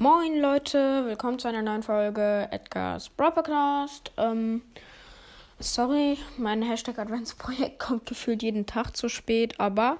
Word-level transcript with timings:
Moin 0.00 0.40
Leute, 0.40 1.04
willkommen 1.04 1.38
zu 1.38 1.46
einer 1.46 1.60
neuen 1.60 1.82
Folge 1.82 2.48
Edgar's 2.50 3.10
Broadcast. 3.10 4.10
Ähm, 4.16 4.62
sorry, 5.58 6.16
mein 6.38 6.62
Hashtag 6.62 6.98
Adventsprojekt 6.98 7.78
kommt 7.78 8.06
gefühlt 8.06 8.42
jeden 8.42 8.64
Tag 8.64 8.96
zu 8.96 9.10
spät, 9.10 9.60
aber 9.60 9.98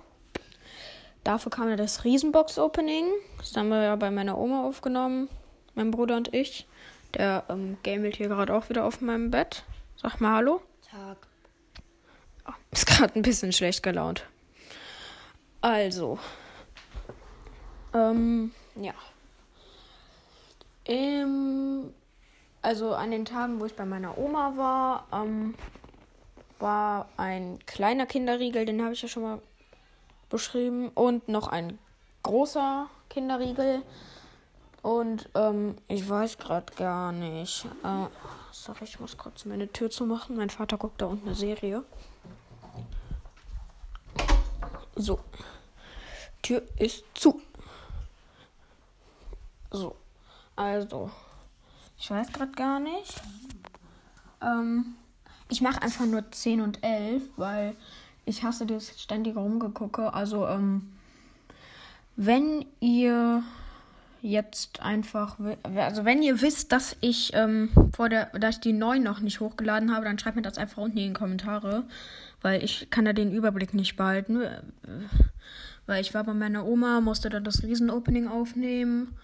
dafür 1.23 1.51
kam 1.53 1.69
ja 1.69 1.77
das 1.77 2.03
Riesenbox-Opening. 2.03 3.09
Das 3.41 3.55
haben 3.55 3.69
wir 3.69 3.83
ja 3.83 3.97
bei 3.97 4.11
meiner 4.11 4.39
Oma 4.39 4.65
aufgenommen, 4.65 5.29
mein 5.75 5.91
Bruder 5.91 6.17
und 6.17 6.33
ich. 6.33 6.67
Der 7.13 7.45
ähm, 7.51 7.77
gamelt 7.83 8.17
hier 8.17 8.29
gerade 8.29 8.55
auch 8.55 8.71
wieder 8.71 8.87
auf 8.87 9.03
meinem 9.03 9.31
Bett. 9.31 9.65
Sag 9.97 10.19
mal 10.19 10.37
Hallo. 10.37 10.63
Tag. 10.91 11.19
Oh, 12.49 12.55
ist 12.71 12.87
gerade 12.87 13.17
ein 13.17 13.23
bisschen 13.23 13.53
schlecht 13.53 13.83
gelaunt. 13.83 14.25
Also, 15.61 16.19
ähm, 17.93 18.55
ja. 18.77 18.95
Ähm, 20.91 21.95
also 22.63 22.95
an 22.95 23.13
den 23.13 23.25
Tagen, 23.25 23.61
wo 23.61 23.65
ich 23.65 23.77
bei 23.77 23.85
meiner 23.85 24.19
Oma 24.19 24.55
war, 24.57 25.07
ähm, 25.13 25.55
war 26.59 27.09
ein 27.17 27.61
kleiner 27.65 28.07
Kinderriegel, 28.07 28.67
den 28.67 28.83
habe 28.83 28.93
ich 28.93 29.03
ja 29.03 29.09
schon 29.09 29.23
mal 29.23 29.41
beschrieben, 30.29 30.89
und 30.89 31.29
noch 31.29 31.47
ein 31.47 31.79
großer 32.25 32.89
Kinderriegel. 33.09 33.83
Und 34.83 35.29
ähm, 35.35 35.77
ich 35.87 36.09
weiß 36.09 36.39
gerade 36.39 36.73
gar 36.75 37.13
nicht. 37.13 37.67
Äh, 37.85 38.07
sorry, 38.51 38.85
ich 38.85 38.99
muss 38.99 39.17
kurz 39.17 39.45
meine 39.45 39.71
Tür 39.71 39.91
zumachen. 39.91 40.37
Mein 40.37 40.51
Vater 40.51 40.77
guckt 40.77 41.01
da 41.01 41.07
unten 41.07 41.29
eine 41.29 41.37
Serie. 41.37 41.85
So. 44.97 45.21
Tür 46.43 46.63
ist 46.79 47.05
zu. 47.15 47.41
So. 49.71 50.00
Also. 50.61 51.11
Ich 51.99 52.11
weiß 52.11 52.35
gerade 52.35 52.53
gar 52.53 52.81
nicht. 52.81 53.23
Ähm, 54.43 54.95
ich 55.49 55.63
mache 55.63 55.81
einfach 55.81 56.05
nur 56.05 56.31
10 56.31 56.61
und 56.61 56.85
11, 56.85 57.23
weil 57.37 57.75
ich 58.27 58.43
hasse 58.43 58.67
das 58.67 59.01
ständige 59.01 59.39
Rumgegucke. 59.39 60.13
Also, 60.13 60.47
ähm, 60.47 60.93
wenn 62.17 62.67
ihr 62.81 63.43
jetzt 64.21 64.81
einfach, 64.83 65.39
also 65.63 66.05
wenn 66.05 66.23
ihr 66.23 66.43
wisst, 66.43 66.73
dass 66.73 66.95
ich 67.01 67.33
ähm, 67.33 67.71
vor 67.97 68.11
der, 68.11 68.27
dass 68.39 68.57
ich 68.57 68.61
die 68.61 68.75
9 68.75 69.03
noch 69.03 69.21
nicht 69.21 69.41
hochgeladen 69.41 69.95
habe, 69.95 70.05
dann 70.05 70.19
schreibt 70.19 70.37
mir 70.37 70.43
das 70.43 70.59
einfach 70.59 70.83
unten 70.83 70.99
in 70.99 71.15
die 71.15 71.19
Kommentare, 71.19 71.85
weil 72.43 72.63
ich 72.63 72.89
kann 72.91 73.07
da 73.07 73.15
den 73.15 73.33
Überblick 73.33 73.73
nicht 73.73 73.97
behalten. 73.97 74.43
Weil 75.87 76.03
ich 76.03 76.13
war 76.13 76.25
bei 76.25 76.35
meiner 76.35 76.67
Oma, 76.67 77.01
musste 77.01 77.31
dann 77.31 77.45
das 77.45 77.63
Riesenopening 77.63 78.29
aufnehmen. 78.29 79.17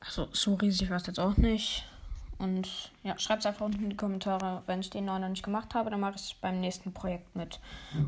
Also 0.00 0.28
so 0.32 0.54
riesig 0.54 0.90
war 0.90 0.96
es 0.96 1.06
jetzt 1.06 1.20
auch 1.20 1.36
nicht. 1.36 1.84
Und 2.38 2.90
ja, 3.02 3.18
schreibt 3.18 3.40
es 3.40 3.46
einfach 3.46 3.66
unten 3.66 3.82
in 3.84 3.90
die 3.90 3.96
Kommentare. 3.96 4.62
Wenn 4.66 4.80
ich 4.80 4.88
den 4.88 5.04
neuen 5.04 5.20
noch 5.20 5.28
nicht 5.28 5.42
gemacht 5.42 5.74
habe, 5.74 5.90
dann 5.90 6.00
mache 6.00 6.14
ich 6.16 6.22
es 6.22 6.34
beim 6.34 6.60
nächsten 6.60 6.92
Projekt 6.92 7.36
mit. 7.36 7.60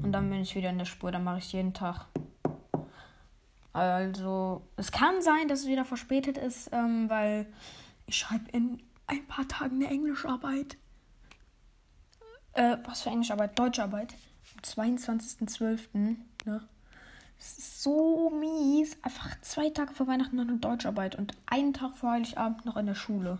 Und 0.03 0.13
dann 0.13 0.31
bin 0.31 0.41
ich 0.41 0.55
wieder 0.55 0.71
in 0.71 0.79
der 0.79 0.87
Spur. 0.87 1.13
Dann 1.13 1.23
mache 1.23 1.39
ich 1.39 1.53
jeden 1.53 1.75
Tag. 1.75 2.07
Also, 3.75 4.63
es 4.77 4.91
kann 4.91 5.21
sein, 5.21 5.49
dass 5.49 5.61
es 5.61 5.67
wieder 5.67 5.85
verspätet 5.85 6.39
ist, 6.39 6.71
ähm, 6.73 7.09
weil 7.11 7.47
ich 8.07 8.17
schreibe 8.17 8.51
in 8.51 8.83
ein 9.07 9.27
paar 9.27 9.47
Tagen 9.49 9.77
eine 9.77 9.89
Englischarbeit. 9.89 10.77
Äh, 12.55 12.79
was 12.85 13.03
für 13.03 13.11
Englischarbeit? 13.11 13.59
Deutscharbeit. 13.59 14.15
Am 14.55 14.63
22.12. 14.63 15.89
Ne? 15.93 16.17
Das 16.45 17.59
ist 17.59 17.83
so 17.83 18.31
mies. 18.31 18.97
Einfach 19.03 19.32
zwei 19.53 19.69
Tage 19.69 19.93
vor 19.93 20.07
Weihnachten 20.07 20.37
noch 20.37 20.49
eine 20.49 20.57
Deutscharbeit 20.57 21.15
und 21.15 21.35
einen 21.45 21.75
Tag 21.75 21.99
vor 21.99 22.13
Heiligabend 22.13 22.65
noch 22.65 22.79
in 22.79 22.87
der 22.87 22.95
Schule. 22.95 23.39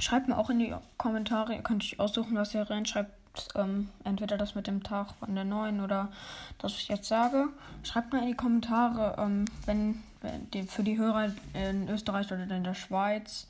Schreibt 0.00 0.26
mir 0.26 0.36
auch 0.36 0.50
in 0.50 0.58
die 0.58 0.74
Kommentare, 0.96 1.54
ihr 1.54 1.62
könnt 1.62 1.84
euch 1.84 2.00
aussuchen, 2.00 2.34
was 2.34 2.52
ihr 2.52 2.68
reinschreibt. 2.68 3.12
Ähm, 3.54 3.90
entweder 4.02 4.38
das 4.38 4.56
mit 4.56 4.66
dem 4.66 4.82
Tag 4.82 5.12
von 5.20 5.34
der 5.34 5.44
neuen 5.44 5.80
oder 5.80 6.10
das, 6.58 6.72
was 6.72 6.80
ich 6.80 6.88
jetzt 6.88 7.06
sage. 7.06 7.48
Schreibt 7.84 8.12
mal 8.12 8.22
in 8.22 8.28
die 8.28 8.34
Kommentare, 8.34 9.22
ähm, 9.22 9.44
wenn, 9.66 10.02
wenn 10.20 10.50
die, 10.50 10.64
für 10.64 10.82
die 10.82 10.98
Hörer 10.98 11.30
in 11.54 11.88
Österreich 11.88 12.26
oder 12.32 12.42
in 12.42 12.64
der 12.64 12.74
Schweiz 12.74 13.46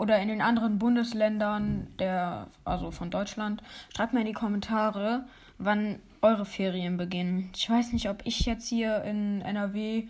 oder 0.00 0.18
in 0.18 0.28
den 0.28 0.40
anderen 0.40 0.78
Bundesländern 0.78 1.86
der, 1.98 2.46
also 2.64 2.90
von 2.90 3.10
Deutschland, 3.10 3.62
schreibt 3.94 4.14
mir 4.14 4.20
in 4.20 4.26
die 4.26 4.32
Kommentare, 4.32 5.26
wann 5.58 6.00
eure 6.22 6.46
Ferien 6.46 6.96
beginnen. 6.96 7.50
Ich 7.54 7.68
weiß 7.68 7.92
nicht, 7.92 8.08
ob 8.08 8.24
ich 8.24 8.46
jetzt 8.46 8.66
hier 8.66 9.04
in 9.04 9.42
NRW 9.42 10.08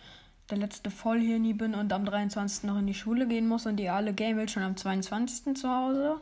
der 0.49 0.59
letzte 0.59 0.93
Vollhirni 0.93 1.55
bin 1.55 1.75
und 1.75 1.93
am 1.93 2.05
23. 2.05 2.65
noch 2.65 2.79
in 2.79 2.87
die 2.87 2.95
Schule 2.95 3.27
gehen 3.27 3.49
muss 3.49 3.67
und 3.67 3.81
ihr 3.81 3.93
alle 3.93 4.15
gamelt 4.15 4.53
schon 4.53 4.63
am 4.63 4.77
22. 4.77 5.57
zu 5.57 5.69
Hause. 5.69 6.21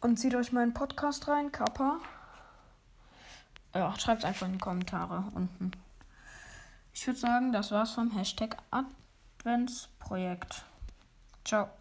Und 0.00 0.16
zieht 0.18 0.36
euch 0.36 0.52
meinen 0.52 0.72
Podcast 0.72 1.26
rein, 1.26 1.50
Kappa. 1.50 1.98
Ja, 3.74 3.92
schreibt 3.98 4.24
einfach 4.24 4.46
in 4.46 4.52
die 4.52 4.58
Kommentare 4.58 5.24
unten. 5.34 5.72
Ich 6.94 7.04
würde 7.08 7.18
sagen, 7.18 7.50
das 7.50 7.72
war's 7.72 7.90
vom 7.90 8.12
Hashtag 8.12 8.56
Adventsprojekt. 8.70 10.64
Ciao. 11.44 11.76